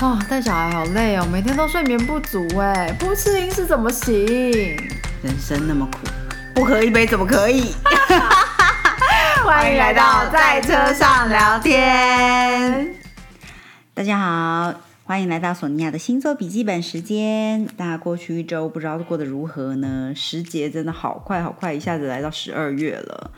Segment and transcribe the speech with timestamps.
[0.00, 4.14] 啊，带小孩好累哦，每天都睡眠不足哎，不吃零食怎么行？
[5.24, 5.98] 人生那么苦，
[6.54, 7.74] 不喝一杯怎么可以？
[9.44, 12.94] 欢迎来到在车上聊天。
[13.92, 14.72] 大家好，
[15.02, 17.66] 欢迎来到索尼娅的星座笔记本时间。
[17.76, 20.12] 大家过去一周不知道过得如何呢？
[20.14, 23.32] 时节真的好快好快，一下子来到十二月了。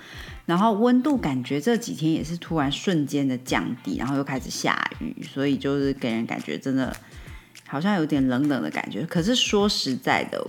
[0.50, 6.92] 然后温度感觉这几天也是突然瞬间的降低，然后又开始下雨，所以就是给人感觉真的
[7.68, 9.06] 好像有点冷冷的感觉。
[9.06, 10.44] 可是说实在的，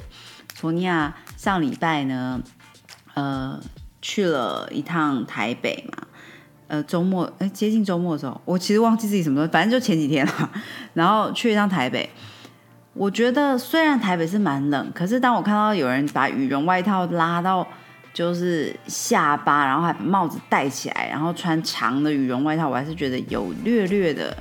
[0.55, 2.41] 索尼娅上礼拜呢，
[3.13, 3.61] 呃，
[4.01, 6.07] 去了一趟台北嘛，
[6.65, 10.51] 呃，周末哎接近周末的时候，我其实忘记自己什么时候，反正就前几天了。
[10.95, 12.09] 然后去一趟台北，
[12.95, 17.67] 我觉得虽然台北是蛮冷，可是当我看到有人把羽绒外套拉到。
[18.13, 24.35] 就是下巴，然后还把帽子戴起来，然后穿长的羽绒外套，我还是觉得有略略的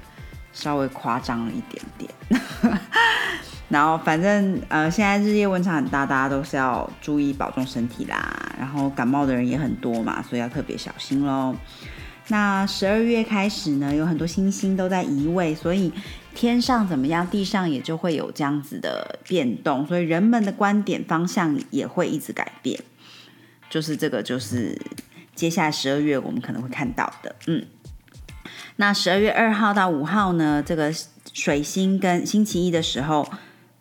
[0.52, 2.10] 稍微夸张了一点点。
[3.68, 8.52] 然后反正呃，现在日夜温差很大，大家都是要注意保重身体啦。
[8.58, 11.54] 然后感冒的人也很多嘛，所以要特别小心喽。
[12.26, 15.92] 那十二月开始呢，有很多星星都在移位，所以
[16.34, 22.80] 天上怎么样，地上也就会有这样子的变动，所以人们的观点方向也会一直改变。
[23.70, 24.76] 就是这个，就是
[25.34, 27.64] 接下来十二月我们可能会看到的，嗯，
[28.76, 30.92] 那十二月二号到五号呢，这个
[31.32, 33.26] 水星跟星期一的时候，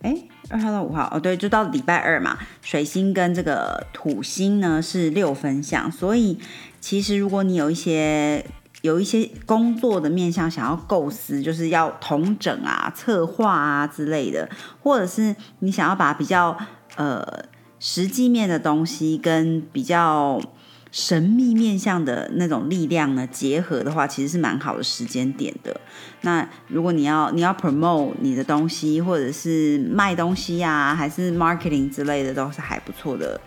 [0.03, 0.15] 哎，
[0.49, 6.39] 二号到五号，哦，对，就到礼拜二嘛，水星跟这个土星呢是六分相，所以
[6.79, 8.45] 其实如果你有一些
[8.83, 14.47] 有一些工作的面向想要构思，就是要统整啊、策划啊之类的，
[14.83, 16.55] 或者是你想要把比较
[16.95, 17.43] 呃。
[17.79, 20.41] 实际面的东西跟比较
[20.91, 25.79] 神秘面向的那种力量呢结合的话，其实是蛮好的时间点的。
[26.21, 33.39] 那如果你要你要 promote 你的东西，或者是卖东西呀，还是 marketing 之类的，都是还不错的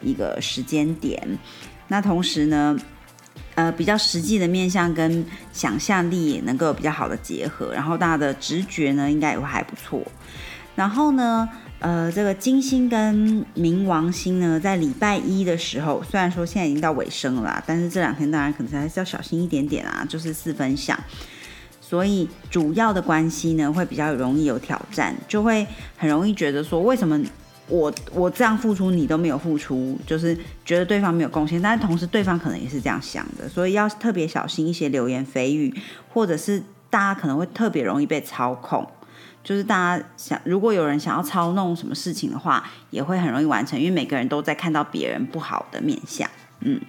[0.00, 1.38] 一个时间点。
[1.88, 2.76] 那同时呢，
[3.54, 10.02] 呃，比较实际的面向跟想象力也能够比较好的结合，然后大家的直觉呢，应该也会还不错。
[10.74, 11.48] 然后呢？
[11.78, 20.98] 呃，这个金星跟冥王星呢，在礼拜一的时候，虽然说现在已经到尾声了，但是这两天当然可能还是要小心一点点啊，就是四分相，
[21.80, 25.66] 所以主要的关系呢，会比较容易有挑战，就会
[25.98, 27.20] 很容易觉得说，为什么
[27.68, 35.72] 我我这样付出，你都没有付出，就是觉得对方没有贡献，但是同时对方可能也是这样想的，所以要特别小心一些流言蜚语，
[36.08, 38.88] 或者是大家可能会特别容易被操控。
[39.46, 46.28] 就是大家想，如果有人想要操弄什么事情的话，也会很容易完成，因为每个人都在看到别人不好的面相。
[46.62, 46.80] 嗯，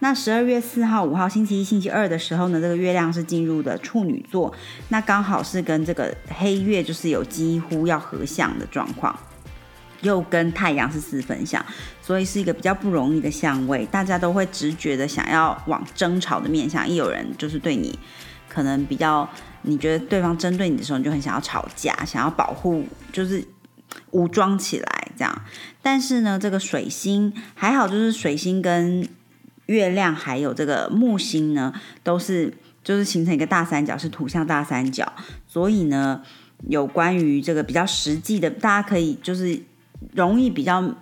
[0.00, 4.52] 那十二月四号、五号，星期一、星期二的时候呢，这个月亮是进入的处女座，
[4.90, 9.18] 那刚好是跟这个黑月就是有几乎要合相的状况，
[10.02, 11.64] 又跟太阳是四分相，
[12.02, 17.98] 所以是一个比较不容易的相位，大家都会直觉的想要往争吵的面相，一有人就是对你
[18.50, 19.26] 可能比较。
[19.66, 23.44] 你觉得对方针对你的时候，你就很想要吵架，想要保护，就是
[24.12, 25.42] 武装起来这样。
[25.82, 29.06] 但是呢，这个水星还好，就是水星跟
[29.66, 31.72] 月亮还有这个木星呢，
[32.02, 35.12] 都是就是形成一个大三角，是土象大三角。
[35.46, 36.22] 所以呢，
[36.68, 39.60] 有关于这个比较实际的，大家可以就是
[40.14, 40.94] 容易比较。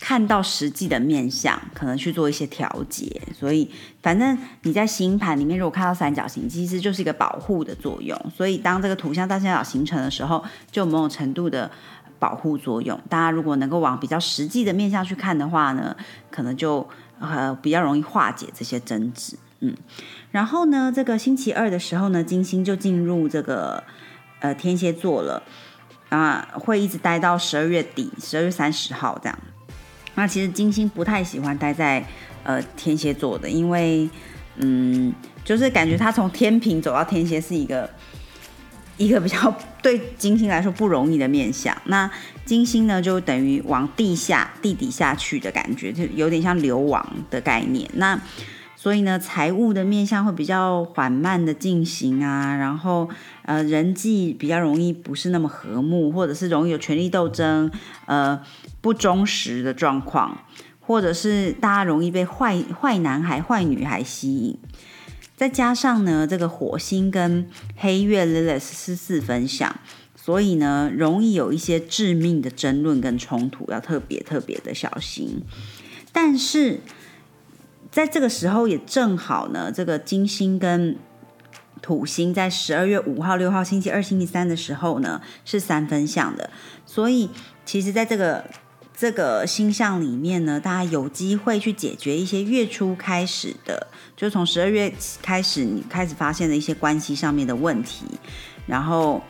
[0.00, 3.20] 看到实际的面相，可能去做一些调节。
[3.38, 3.70] 所以，
[4.02, 8.18] 反正你在星盘里面，如果看到三角形，其实就是一个保护的作用。
[8.34, 11.70] 所以，当这个图像大三角形成的时候，就某种程度的
[12.18, 12.98] 保护作用。
[13.08, 15.94] 大家如果能够往比较实际的面相去看的话呢，
[16.30, 16.88] 可能就
[17.20, 19.36] 呃比较容易化解这些争执。
[19.60, 19.76] 嗯，
[20.30, 23.84] 然后呢，这个星期二的时候呢，金星就进入这个
[24.40, 25.42] 呃天蝎座了
[26.08, 29.38] 啊，会一直待到十二月底，十二月三十号这样。
[30.14, 32.04] 那其实金星不太喜欢待在
[32.42, 34.08] 呃天蝎座的，因为
[34.56, 35.12] 嗯，
[35.44, 37.88] 就是感觉他从天平走到天蝎是一个
[38.98, 41.74] 一个比较对金星来说不容易的面相。
[41.84, 42.10] 那
[42.44, 47.88] 金星呢，就等于往地下地底下去的感觉，就有点像流亡的概念。
[47.94, 48.20] 那
[48.82, 53.06] 所以呢，财务的面相会比较缓慢的进行啊，然后
[53.42, 57.70] 呃，人际比较容易不是那么和睦，或者是容易有权力斗争，
[58.06, 58.40] 呃，
[58.80, 60.46] 不忠实的状况，
[60.80, 64.56] 或者是大家容易被坏坏男孩、坏女孩吸引。
[65.36, 67.46] 再加上呢，这个火星跟
[67.76, 69.78] 黑月 Lilith 是四分享，
[70.16, 75.42] 所以呢，容易有一些致命的争论跟冲突，要特别特别的小心。
[76.10, 76.80] 但是。
[77.90, 80.96] 在这个时候也正好呢，这个金星跟
[81.82, 86.50] 土星在十二月五号、六号星期二、星期三的时候呢是三分相的，
[86.86, 87.28] 所以
[87.64, 88.44] 其实在这个
[88.94, 98.04] 这个星象里面呢，大家有机会去解决一些月初开始的，就从十二月开始你开始发现的一些关系上面的问题，
[98.66, 99.20] 然后。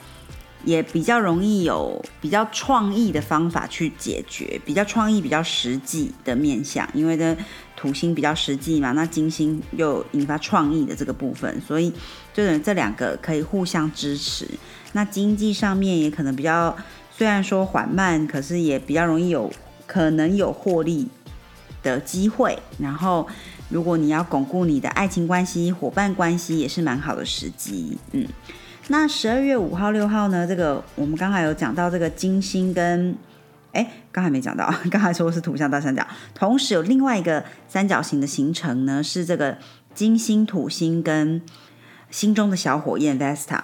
[0.64, 7.36] 也比较容易有比较创意的方法去解决，比较创意、比较实际的面向，因为的
[7.76, 11.90] 土星比较实际嘛，那金星又引发创意的这个部分，所以
[12.34, 14.46] 就等于这两个可以互相支持。
[14.92, 16.76] 那经济上面也可能比较，
[17.16, 19.50] 虽然说缓慢，可是也比较容易有
[19.86, 21.08] 可能有获利
[21.82, 22.58] 的机会。
[22.78, 23.26] 然后，
[23.70, 28.26] 如果你要巩固你的爱情关系、伙伴关系，也是蛮好的时机，嗯。
[28.92, 30.44] 那十二月五号、六号呢？
[30.44, 33.16] 这个我们刚才有讲到这个金星跟，
[33.70, 36.04] 哎，刚才没讲到， 刚才说是土象大三角，
[36.34, 39.56] 同时有另外一个三角形的形成呢，是这个
[39.94, 41.40] 金星、土星跟
[42.10, 43.60] 心中的小火焰 Vesta，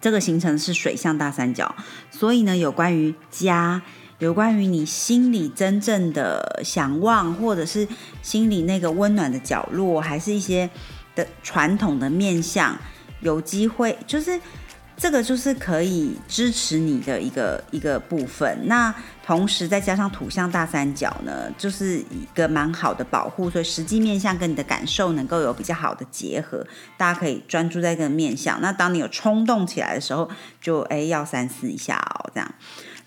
[0.00, 1.74] 这个形成是水象大三角，
[2.12, 3.82] 所以呢，有关于家，
[4.20, 7.88] 有关于你心里真正的想望，或者是
[8.22, 10.70] 心里那个温暖的角落，还是一些
[11.16, 12.78] 的传统的面相。
[13.20, 14.40] 有机会，就是
[14.96, 18.58] 这个，就是可以支持你的一个一个部分。
[18.64, 26.66] 那同时再加上土象大三角呢，就是一个蛮好的保护，所以实际面相跟你的感受能够有比较好的结合。
[26.96, 28.60] 大家可以专注在这个面相。
[28.62, 30.30] 那当你有冲动起来的时候，
[30.60, 32.54] 就哎要三思一下哦，这样。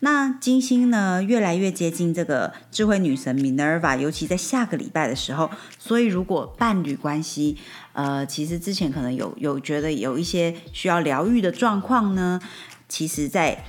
[0.01, 5.49] 那金星呢，越来越接近这个智慧女神 Minerva，尤其在下个礼拜的时候。
[5.77, 7.57] 所以，如果伴侣关系，
[7.91, 12.39] 呃，其实之前可能有有觉得有一些需要疗愈的状况呢，
[12.87, 13.65] 其实在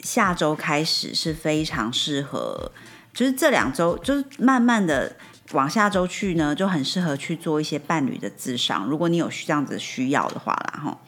[0.00, 2.72] 下周开始是非常适合，
[3.14, 5.16] 就是这两周，就是慢慢的
[5.52, 8.84] 往下周去呢，就很适合去做一些伴侣的智商。
[8.86, 10.98] 如果你有这样子需要的话啦，哈。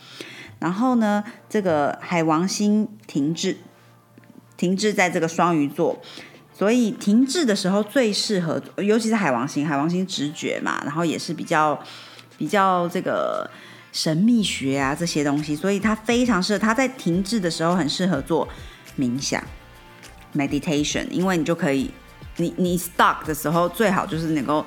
[0.61, 3.57] 然后呢，这个海王星停滞。
[4.61, 5.99] 停滞在这个双鱼座，
[6.53, 11.83] 所以停滞的时候最适合，尤其是海王星，海王星直觉嘛，然后也是比较
[12.37, 13.51] 比较这个
[13.91, 16.59] 神秘学啊这些东西，所以它非常适合。
[16.59, 18.47] 它在停滞的时候很适合做
[18.99, 19.43] 冥想
[20.35, 21.91] （meditation），因为你就可以，
[22.37, 24.67] 你你 stuck 的时候最好就是能够。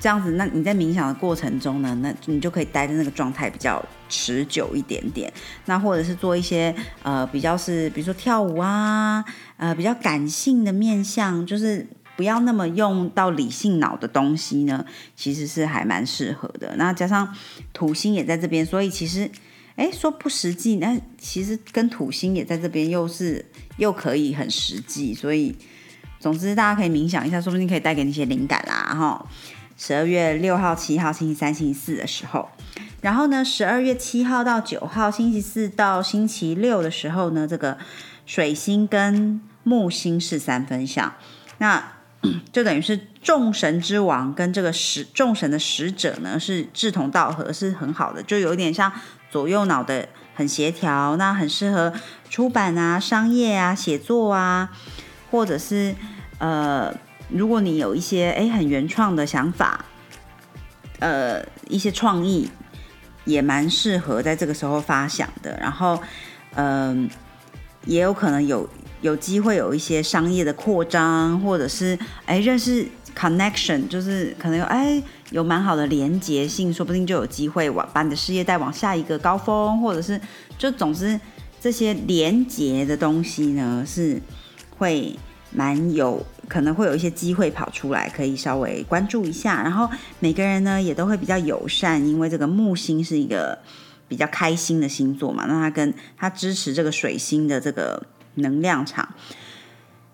[0.00, 5.32] 这样子，那你在冥想的过程中呢，那你就可以待在那个状态比较持久一点点。
[5.66, 9.24] 那或者是做一些呃比较是，比如说跳舞啊，
[9.56, 11.86] 呃比较感性的面向，就是
[12.16, 14.84] 不要那么用到理性脑的东西呢，
[15.16, 16.74] 其实是还蛮适合的。
[16.76, 17.34] 那加上
[17.72, 19.30] 土星也在这边，所以其实
[19.76, 23.44] 哎说不实际，那其实跟土星也在这边，又是
[23.78, 25.14] 又可以很实际。
[25.14, 25.56] 所以
[26.20, 29.26] 总之大家可以冥想一下，说不定可以带给你一些灵感啦，哈。
[29.76, 32.48] 十二月六号、七号星期三、星期四的时候，
[33.00, 37.76] 然后呢，十二月七号到九号星期四到星期六的时候呢，这个
[38.24, 41.12] 水星跟木星是三分相，
[41.58, 41.92] 那
[42.52, 48.92] 就等于是众神之王跟这个使众神的使者呢是志同道合，是很好的，就有点像
[49.28, 51.92] 左右脑的很协调，那很适合
[52.30, 54.70] 出版啊、商业啊、写作啊，
[55.32, 55.96] 或者是
[56.38, 56.94] 呃。
[57.36, 59.84] 如果你有一些哎很原创的想法，
[61.00, 62.48] 呃一些创意
[63.24, 65.58] 也蛮适合在这个时候发想的。
[65.60, 66.00] 然后，
[66.54, 67.10] 嗯，
[67.86, 72.86] 也有可能有有机会有一些商业的扩张，或者是哎认识
[73.18, 80.20] connection，就是可能有哎有蛮好的连结性，说不定就有机会往把你的事业带往下一个高峰，或者是
[80.56, 81.20] 就总之
[81.60, 84.22] 这些连结的东西呢是
[84.78, 85.18] 会。
[85.56, 89.62] 蛮有可能会有一些机会跑出来，可以稍微关注一下。
[89.62, 89.88] 然后
[90.20, 93.58] 每个人呢也都会比较友善，因为这个木星是一个
[94.08, 99.14] 比较开心的星座嘛，那它跟它支持这个水星的这个能量场。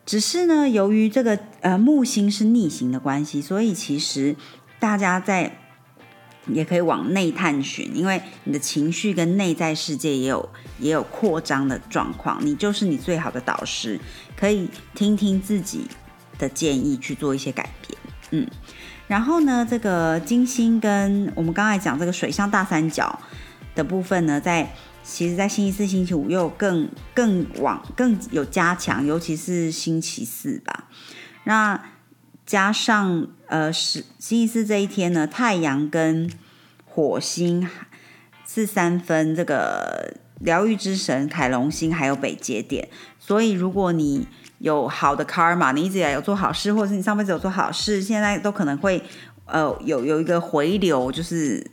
[0.06, 4.36] 只是呢，由于这个呃木星是逆行的关系，所以其实
[4.78, 5.56] 大家在。
[6.46, 10.48] 也可以往内探寻，因为你的情绪跟内在世界也有
[10.80, 12.44] 也有扩张的状况。
[12.44, 14.00] 你就是你最好的导师，
[14.34, 15.86] 可以听听自己
[16.40, 17.98] 的建议去做一些改变。
[18.32, 18.48] 嗯，
[19.06, 23.20] 然后呢，这个金星跟我们刚才讲这个水象大三角
[23.74, 30.88] 的部分呢，在其实，在星期四、星期五又更更往更有加强，尤其是星期四吧。
[31.44, 31.80] 那
[32.46, 36.30] 加上呃，是星期四这一天呢，太阳跟
[36.84, 37.68] 火星
[38.46, 44.28] 是三分，这个疗愈之神凯龙星还有北节点，所以如果你
[44.60, 49.02] 有好的 karma，你一直以来有做好事，或者是你上辈子有做好事，现在都可能会
[49.46, 51.70] 呃有有一个回流，就是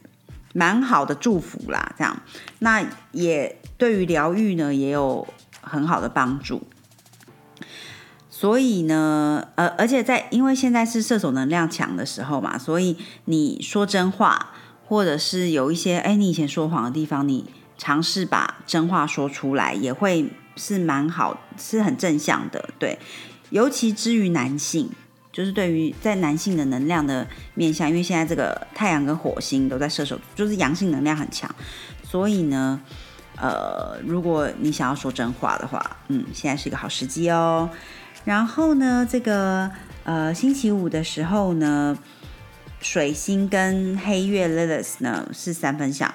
[0.53, 1.93] 蛮好的祝福啦。
[1.97, 2.17] 这样，
[2.59, 5.27] 那也对于疗愈呢也有
[5.61, 6.63] 很好的帮助。
[8.29, 14.51] 所以呢，呃，而且在因为现在是射手能量强的时候嘛，所以你说真话，
[14.85, 22.69] 或者是有一些哎你以前说谎的地方，你尝试把真话说出来，也会是蛮好，是很正向的。
[22.77, 22.99] 对，
[23.51, 24.89] 尤其之于男性，
[25.31, 31.49] 就是对于在男性的能量的面向，因为现在这个太阳跟火星都在射手，就是阳性能量很强，
[32.03, 32.81] 所以呢，
[33.35, 37.69] 呃，如果你想要说真话的话，嗯，现在是一个好时机哦。
[38.25, 39.71] 然后呢，这个
[40.03, 41.97] 呃星期五的时候呢，
[42.81, 46.13] 水星跟黑月 Lilith 呢是三分相，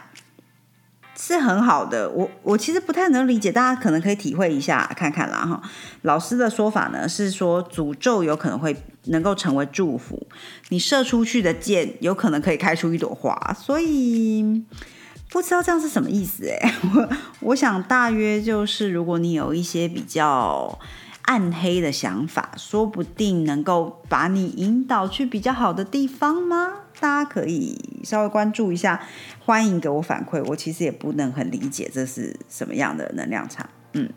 [1.16, 2.08] 是很好的。
[2.10, 5.62] 我我其实不太能理解，大家可能可以体会一下看看啦哈。
[6.02, 10.26] 老师的说法呢是说，诅咒有可能会能够成为祝福，
[10.68, 14.64] 你射出去的箭有可能可以开出一朵花，所以
[15.30, 16.74] 不知道这样是什么意思哎。
[16.94, 17.08] 我
[17.40, 20.78] 我想大约就是，如果你有一些比较。
[21.22, 26.72] 暗黑的想法，说不定能够把你引导去比较好的地方吗？
[26.98, 29.00] 大家可以稍微关注一下，
[29.44, 30.42] 欢迎给我反馈。
[30.46, 33.68] 我其实也不能很理解这是什么样的能量场。
[33.92, 34.10] 嗯，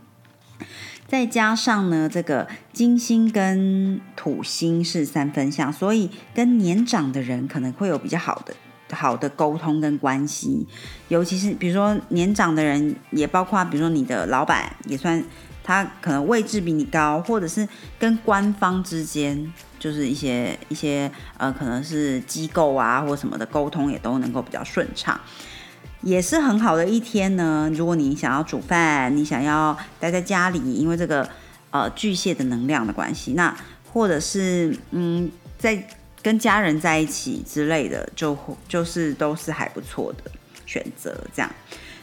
[1.07, 8.53] 再加上呢，这个金星跟土星是三分相，所以跟年长的人可能会有比较好的
[8.95, 10.67] 好的沟通跟关系。
[11.07, 15.23] 尤其是比如说年长的人，也包括比如说你的老板也算。
[15.67, 17.67] 他可能位置比你高，或者是
[17.97, 25.19] 跟官方之间，就是一些一些呃，可能是机构啊或什么的沟通也都能够比较顺畅，
[26.01, 27.67] 也是很好的一天呢。
[27.73, 31.27] 如果你想要煮饭，你想要待在家里，因为这个
[31.71, 33.57] 呃巨蟹的能量的关系，那
[33.91, 35.83] 或者是嗯在
[36.21, 40.31] 跟家人在一起之类的，就就是都是还不错的
[40.67, 41.51] 选择，这样。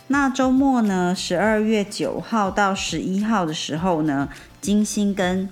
[0.09, 1.14] 那周末呢？
[1.14, 4.28] 十二月九号到十一号的时候呢，
[4.61, 5.49] 金星跟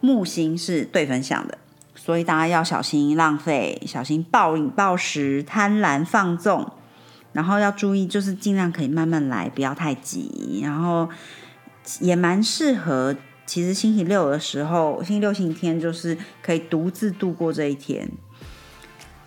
[0.00, 1.56] 木星是对分相的，
[1.94, 6.70] 所以大家要小心浪费，小心暴饮暴食、贪婪放纵，
[7.32, 10.60] 然后要注意，就是尽量可以慢慢来，不要太急。
[10.62, 11.08] 然后
[12.00, 18.10] 也蛮适合，其实星期六的时候，星期六、星期天就是可以独自度过这一天。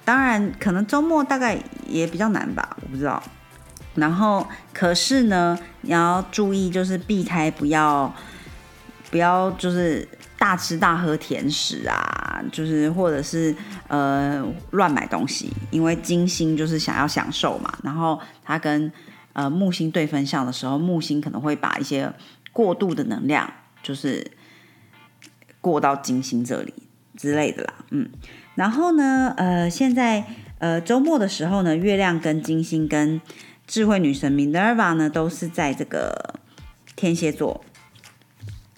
[0.05, 1.57] 当然，可能周末大概
[1.87, 3.23] 也比较难吧，我不知道。
[3.95, 8.13] 然后，可是呢，你要注意，就是避开不要，
[9.11, 10.07] 不要就是
[10.37, 13.55] 大吃大喝甜食啊，就是或者是
[13.87, 17.71] 呃乱买东西，因为金星就是想要享受嘛。
[17.83, 18.91] 然后它跟
[19.33, 22.11] 呃木星对分相的时候，木星可能会把一些
[22.51, 23.47] 过度的能量，
[23.83, 24.25] 就是
[25.61, 26.73] 过到金星这里
[27.15, 27.73] 之类的啦。
[27.91, 28.09] 嗯，
[28.55, 30.25] 然后呢，呃，现在
[30.57, 33.21] 呃周末的时候呢，月亮跟金星跟
[33.65, 36.35] 智慧女神 Minerva 呢，都是在这个
[36.95, 37.63] 天蝎座，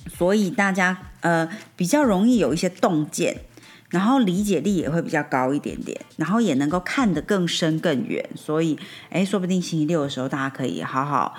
[0.07, 3.41] 所以大家呃比较容易有一些洞见，
[3.89, 8.29] 然后理解力也会比较高一点点，然后也能够看得更深更远。
[8.35, 8.77] 所以，
[9.09, 11.33] 哎，说不定星期六的时候，大家可以好好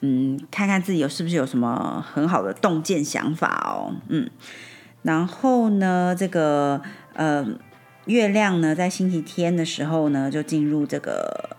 [0.00, 4.30] 嗯看看自己有是不是有什么很好的洞见想法哦，嗯。
[5.02, 6.82] 然后呢，这个
[7.14, 7.44] 呃
[8.04, 11.56] 月亮呢，在星期天的时候呢，就进入这个。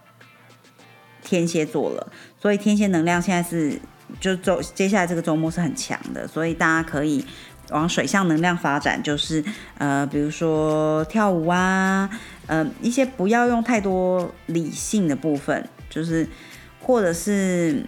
[1.24, 3.80] 天蝎座了，所以天蝎能量现在是
[4.20, 7.26] 就周接下来这个周末是很强的，所以大家可以
[7.70, 9.44] 往水象能量发展，就是
[9.78, 12.10] 呃，比如说跳舞啊，
[12.48, 16.28] 呃，一些不要用太多理性的部分，就是
[16.82, 17.84] 或者是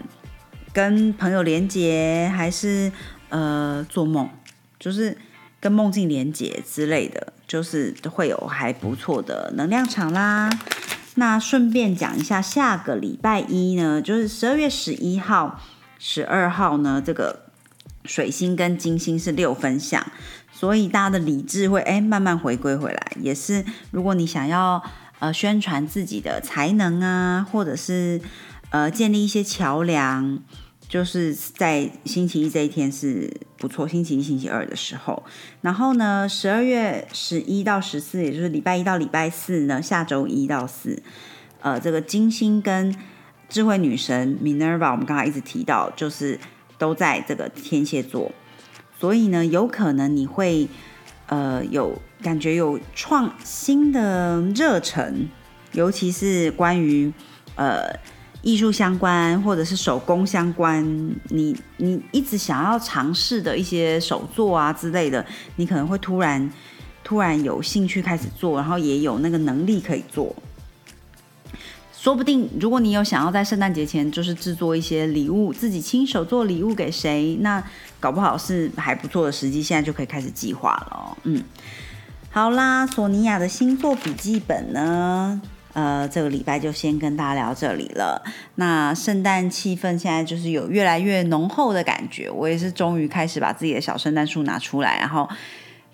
[0.73, 2.91] 跟朋友连接，还是
[3.29, 4.29] 呃做梦，
[4.79, 5.15] 就是
[5.59, 10.49] 跟梦境连接之类的，就是会有还不错的能量场啦。
[11.15, 15.59] 那顺便讲一下，下个礼拜一呢，就是十二月十一号、
[15.97, 17.39] 十二号呢，这个
[18.03, 20.05] 水星跟金星是六分相，
[20.51, 23.11] 所以大家的理智会哎慢慢回归回来。
[23.19, 24.83] 也是如果你想要
[25.19, 28.21] 呃宣传自己的才能啊，或者是
[28.69, 30.39] 呃建立一些桥梁。
[30.95, 35.21] 就是在星期一这一天是不错，星期一、星期二的时候，
[35.59, 41.03] 然后呢，十二月十一到十四，也就是礼拜一到礼拜四呢，下周一到四，
[41.59, 42.95] 呃，这个金星跟
[43.49, 46.39] 智慧女神 Minerva，我们刚才一直提到，就是
[46.77, 48.31] 都在这个天蝎座，
[48.97, 50.65] 所以呢，有可能你会
[51.27, 55.27] 呃有感觉有创新的热忱，
[55.73, 57.11] 尤其是关于
[57.57, 57.99] 呃。
[58.45, 60.85] 艺术相关或者是手工相关，
[61.29, 65.25] 你你一直想要尝试的一些手作啊之类的，
[65.55, 66.47] 你可能会突然
[67.03, 70.35] 突然有兴趣开始做，然后也有那个能力可以做。
[71.91, 77.63] 说不定如果你有想要在圣诞节前就是制作一些礼物，自己亲手做礼物给谁，那
[77.99, 81.17] 搞不好是还不错的时机，现在就可以开始计划了。
[81.23, 81.43] 嗯，
[82.29, 85.41] 好啦，索尼娅的星座笔记本呢？
[85.75, 88.23] 呃，这个礼拜就先跟大家聊这里了。
[88.55, 95.27] 那圣诞气氛现在就是有越来越浓厚的感觉，我也是终于开始把自己的小圣诞树拿出来，然后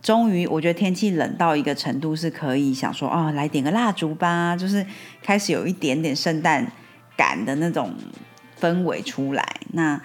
[0.04, 4.86] 终于我觉得天气冷到一个程度是可以想说哦，来点个蜡烛吧，就是
[5.24, 6.72] 开始有一点点圣诞
[7.18, 7.92] 感的那种
[8.60, 9.44] 氛围出来。
[9.74, 10.00] 那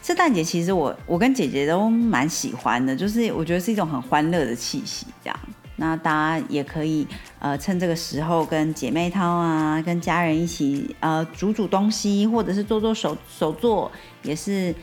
[0.00, 5.36] 圣诞节其实我我跟姐姐都蛮喜欢的，就是我觉得是一种很欢乐的气息，这样。
[5.76, 7.06] 那大家也可以
[7.38, 13.90] 呃趁这个时候跟姐妹淘啊，跟家人一起呃煮煮东西，或者是做做手手作，
[14.22, 14.74] 也是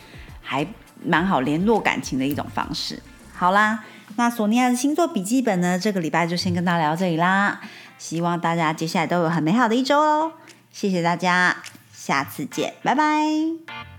[0.41, 0.65] 还
[1.03, 3.01] 蛮好联络感情的一种方式。
[3.33, 3.83] 好啦，
[4.15, 7.61] 那索尼娅的星座笔记本呢，这个礼拜就先跟大家聊这里啦。
[7.97, 10.31] 希望大家接下来都有很美好的一周哦。
[10.71, 11.57] 谢谢大家，
[11.93, 13.98] 下次见，拜拜。